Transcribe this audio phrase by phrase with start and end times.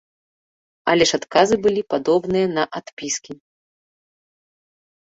[0.93, 3.41] Але ж адказы былі падобныя на адпіскі.